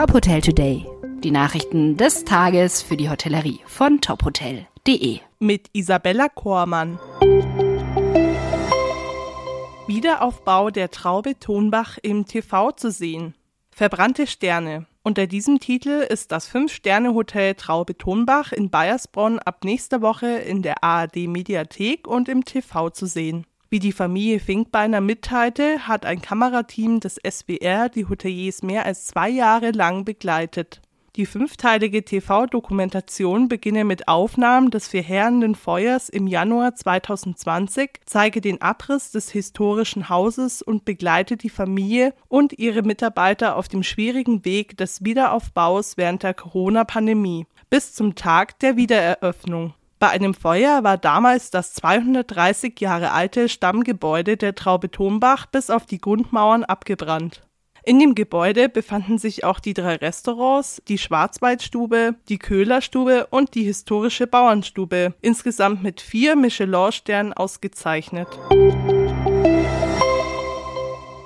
Top 0.00 0.14
Hotel 0.14 0.40
Today. 0.40 0.86
Die 1.22 1.30
Nachrichten 1.30 1.98
des 1.98 2.24
Tages 2.24 2.80
für 2.80 2.96
die 2.96 3.10
Hotellerie 3.10 3.60
von 3.66 4.00
tophotel.de. 4.00 5.18
Mit 5.40 5.68
Isabella 5.74 6.30
Kormann. 6.30 6.98
Wiederaufbau 9.86 10.70
der 10.70 10.90
Traube 10.90 11.38
Tonbach 11.38 11.98
im 12.02 12.24
TV 12.24 12.72
zu 12.72 12.90
sehen. 12.90 13.34
Verbrannte 13.70 14.26
Sterne. 14.26 14.86
Unter 15.02 15.26
diesem 15.26 15.60
Titel 15.60 16.06
ist 16.08 16.32
das 16.32 16.46
Fünf-Sterne-Hotel 16.46 17.54
Traube 17.56 17.98
Tonbach 17.98 18.52
in 18.52 18.70
Bayersbronn 18.70 19.38
ab 19.38 19.64
nächster 19.64 20.00
Woche 20.00 20.28
in 20.28 20.62
der 20.62 20.82
ARD 20.82 21.28
Mediathek 21.28 22.08
und 22.08 22.30
im 22.30 22.46
TV 22.46 22.88
zu 22.88 23.04
sehen. 23.04 23.44
Wie 23.72 23.78
die 23.78 23.92
Familie 23.92 24.40
Finkbeiner 24.40 25.00
mitteilte, 25.00 25.86
hat 25.86 26.04
ein 26.04 26.20
Kamerateam 26.20 26.98
des 26.98 27.20
SWR 27.24 27.88
die 27.88 28.08
Hoteliers 28.08 28.64
mehr 28.64 28.84
als 28.84 29.06
zwei 29.06 29.28
Jahre 29.28 29.70
lang 29.70 30.04
begleitet. 30.04 30.80
Die 31.14 31.24
fünfteilige 31.24 32.04
TV-Dokumentation 32.04 33.46
beginne 33.46 33.84
mit 33.84 34.08
Aufnahmen 34.08 34.72
des 34.72 34.88
verheerenden 34.88 35.54
Feuers 35.54 36.08
im 36.08 36.26
Januar 36.26 36.74
2020, 36.74 38.00
zeige 38.06 38.40
den 38.40 38.60
Abriss 38.60 39.12
des 39.12 39.30
historischen 39.30 40.08
Hauses 40.08 40.62
und 40.62 40.84
begleite 40.84 41.36
die 41.36 41.48
Familie 41.48 42.12
und 42.26 42.58
ihre 42.58 42.82
Mitarbeiter 42.82 43.54
auf 43.54 43.68
dem 43.68 43.84
schwierigen 43.84 44.44
Weg 44.44 44.78
des 44.78 45.04
Wiederaufbaus 45.04 45.96
während 45.96 46.24
der 46.24 46.34
Corona-Pandemie 46.34 47.46
bis 47.70 47.94
zum 47.94 48.16
Tag 48.16 48.58
der 48.58 48.76
Wiedereröffnung. 48.76 49.74
Bei 50.00 50.08
einem 50.08 50.32
Feuer 50.32 50.82
war 50.82 50.96
damals 50.96 51.50
das 51.50 51.74
230 51.74 52.80
Jahre 52.80 53.12
alte 53.12 53.50
Stammgebäude 53.50 54.38
der 54.38 54.54
Traube 54.54 54.90
Tonbach 54.90 55.44
bis 55.44 55.68
auf 55.68 55.84
die 55.84 56.00
Grundmauern 56.00 56.64
abgebrannt. 56.64 57.42
In 57.84 57.98
dem 57.98 58.14
Gebäude 58.14 58.70
befanden 58.70 59.18
sich 59.18 59.44
auch 59.44 59.60
die 59.60 59.74
drei 59.74 59.96
Restaurants, 59.96 60.80
die 60.88 60.96
Schwarzwaldstube, 60.96 62.14
die 62.30 62.38
Köhlerstube 62.38 63.26
und 63.26 63.54
die 63.54 63.64
historische 63.64 64.26
Bauernstube, 64.26 65.12
insgesamt 65.20 65.82
mit 65.82 66.00
vier 66.00 66.34
Michelin-Sternen 66.34 67.34
ausgezeichnet. 67.34 68.28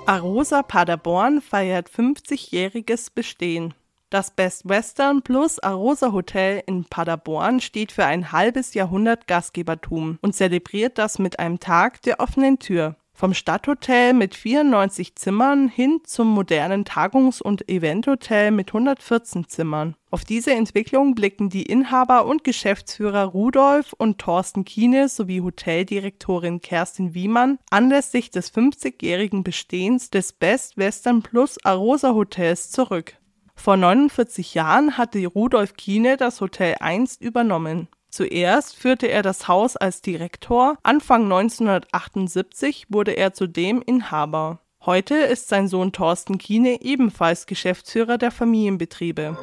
Arosa 0.05 0.63
Paderborn 0.63 1.39
feiert 1.39 1.89
50-jähriges 1.89 3.07
Bestehen. 3.15 3.73
Das 4.11 4.31
Best 4.31 4.69
Western 4.69 5.23
plus 5.23 5.59
Arosa 5.59 6.11
Hotel 6.11 6.61
in 6.67 6.85
Paderborn 6.85 7.59
steht 7.59 7.91
für 7.91 8.05
ein 8.05 8.31
halbes 8.31 8.75
Jahrhundert 8.75 9.27
Gastgebertum 9.27 10.19
und 10.21 10.35
zelebriert 10.35 10.97
das 10.99 11.17
mit 11.17 11.39
einem 11.39 11.59
Tag 11.59 12.01
der 12.03 12.19
offenen 12.19 12.59
Tür. 12.59 12.95
Vom 13.17 13.33
Stadthotel 13.33 14.13
mit 14.13 14.35
94 14.35 15.15
Zimmern 15.15 15.69
hin 15.69 16.01
zum 16.03 16.27
modernen 16.27 16.83
Tagungs- 16.83 17.41
und 17.41 17.69
Eventhotel 17.69 18.51
mit 18.51 18.69
114 18.69 19.47
Zimmern. 19.47 19.95
Auf 20.11 20.25
diese 20.25 20.51
Entwicklung 20.51 21.15
blicken 21.15 21.49
die 21.49 21.63
Inhaber 21.63 22.25
und 22.25 22.43
Geschäftsführer 22.43 23.23
Rudolf 23.23 23.93
und 23.93 24.19
Thorsten 24.19 24.65
Kiene 24.65 25.07
sowie 25.07 25.39
Hoteldirektorin 25.39 26.59
Kerstin 26.59 27.13
Wiemann 27.13 27.57
anlässlich 27.69 28.31
des 28.31 28.53
50-jährigen 28.53 29.43
Bestehens 29.43 30.09
des 30.09 30.33
Best 30.33 30.77
Western 30.77 31.21
Plus 31.21 31.57
Arosa 31.63 32.13
Hotels 32.13 32.69
zurück. 32.69 33.17
Vor 33.55 33.77
49 33.77 34.53
Jahren 34.53 34.97
hatte 34.97 35.25
Rudolf 35.25 35.73
Kiene 35.73 36.17
das 36.17 36.41
Hotel 36.41 36.75
einst 36.79 37.21
übernommen. 37.21 37.87
Zuerst 38.09 38.77
führte 38.77 39.07
er 39.07 39.23
das 39.23 39.47
Haus 39.47 39.75
als 39.75 40.01
Direktor, 40.01 40.77
Anfang 40.83 41.23
1978 41.23 42.85
wurde 42.89 43.11
er 43.11 43.33
zudem 43.33 43.81
Inhaber. 43.81 44.59
Heute 44.85 45.15
ist 45.15 45.49
sein 45.49 45.67
Sohn 45.67 45.91
Thorsten 45.91 46.37
Kiene 46.37 46.81
ebenfalls 46.81 47.47
Geschäftsführer 47.47 48.17
der 48.17 48.31
Familienbetriebe. 48.31 49.37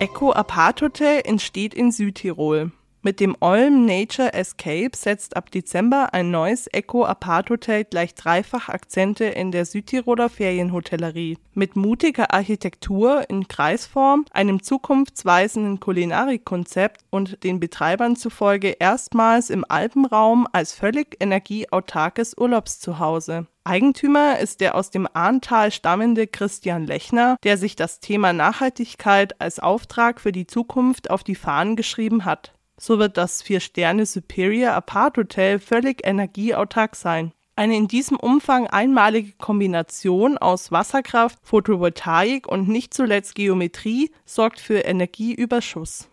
Eco 0.00 0.32
Apart 0.32 0.82
Hotel 0.82 1.20
entsteht 1.24 1.74
in 1.74 1.92
Südtirol. 1.92 2.72
Mit 3.06 3.20
dem 3.20 3.36
Olm 3.40 3.84
Nature 3.84 4.32
Escape 4.32 4.96
setzt 4.96 5.36
ab 5.36 5.50
Dezember 5.50 6.14
ein 6.14 6.30
neues 6.30 6.68
Eco 6.68 7.04
Apart 7.04 7.50
Hotel 7.50 7.84
gleich 7.84 8.14
dreifach 8.14 8.70
Akzente 8.70 9.26
in 9.26 9.52
der 9.52 9.66
Südtiroler 9.66 10.30
Ferienhotellerie. 10.30 11.36
Mit 11.52 11.76
mutiger 11.76 12.32
Architektur 12.32 13.28
in 13.28 13.46
Kreisform, 13.46 14.24
einem 14.30 14.62
zukunftsweisenden 14.62 15.80
Kulinarikkonzept 15.80 17.02
und 17.10 17.44
den 17.44 17.60
Betreibern 17.60 18.16
zufolge 18.16 18.70
erstmals 18.70 19.50
im 19.50 19.66
Alpenraum 19.68 20.48
als 20.52 20.72
völlig 20.72 21.18
energieautarkes 21.20 22.34
Urlaubszuhause. 22.38 23.46
Eigentümer 23.64 24.38
ist 24.38 24.62
der 24.62 24.74
aus 24.74 24.88
dem 24.88 25.06
Ahrntal 25.12 25.72
stammende 25.72 26.26
Christian 26.26 26.86
Lechner, 26.86 27.36
der 27.44 27.58
sich 27.58 27.76
das 27.76 28.00
Thema 28.00 28.32
Nachhaltigkeit 28.32 29.38
als 29.42 29.58
Auftrag 29.60 30.22
für 30.22 30.32
die 30.32 30.46
Zukunft 30.46 31.10
auf 31.10 31.22
die 31.22 31.34
Fahnen 31.34 31.76
geschrieben 31.76 32.24
hat. 32.24 32.54
So 32.76 32.98
wird 32.98 33.16
das 33.16 33.42
Vier-Sterne 33.42 34.04
Superior 34.06 34.72
Apart 34.72 35.16
Hotel 35.16 35.58
völlig 35.58 36.06
energieautark 36.06 36.96
sein. 36.96 37.32
Eine 37.56 37.76
in 37.76 37.86
diesem 37.86 38.16
Umfang 38.16 38.66
einmalige 38.66 39.32
Kombination 39.38 40.38
aus 40.38 40.72
Wasserkraft, 40.72 41.38
Photovoltaik 41.44 42.48
und 42.48 42.68
nicht 42.68 42.92
zuletzt 42.92 43.36
Geometrie 43.36 44.10
sorgt 44.24 44.58
für 44.58 44.80
Energieüberschuss. 44.80 46.08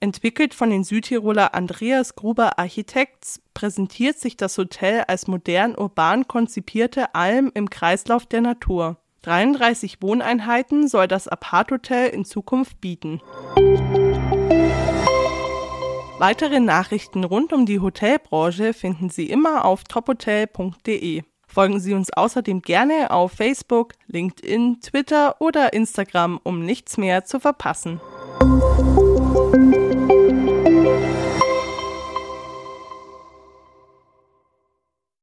Entwickelt 0.00 0.54
von 0.54 0.70
den 0.70 0.82
Südtiroler 0.82 1.54
Andreas 1.54 2.16
Gruber 2.16 2.58
Architects 2.58 3.40
präsentiert 3.54 4.18
sich 4.18 4.36
das 4.36 4.58
Hotel 4.58 5.04
als 5.06 5.28
modern 5.28 5.76
urban 5.76 6.26
konzipierte 6.26 7.14
Alm 7.14 7.52
im 7.54 7.70
Kreislauf 7.70 8.26
der 8.26 8.40
Natur. 8.40 8.96
33 9.22 10.00
Wohneinheiten 10.00 10.88
soll 10.88 11.06
das 11.06 11.28
Apart 11.28 11.70
Hotel 11.70 12.08
in 12.08 12.24
Zukunft 12.24 12.80
bieten. 12.80 13.20
Weitere 16.20 16.60
Nachrichten 16.60 17.24
rund 17.24 17.50
um 17.54 17.64
die 17.64 17.80
Hotelbranche 17.80 18.74
finden 18.74 19.08
Sie 19.08 19.30
immer 19.30 19.64
auf 19.64 19.84
tophotel.de. 19.84 21.22
Folgen 21.46 21.80
Sie 21.80 21.94
uns 21.94 22.12
außerdem 22.12 22.60
gerne 22.60 23.10
auf 23.10 23.32
Facebook, 23.32 23.94
LinkedIn, 24.06 24.82
Twitter 24.82 25.40
oder 25.40 25.72
Instagram, 25.72 26.38
um 26.42 26.62
nichts 26.62 26.98
mehr 26.98 27.24
zu 27.24 27.40
verpassen. 27.40 28.02